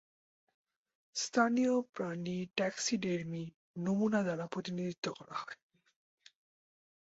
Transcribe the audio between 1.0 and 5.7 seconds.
স্থানীয় প্রাণী ট্যাক্সিডের্মি নমুনা দ্বারা প্রতিনিধিত্ব করা হয়।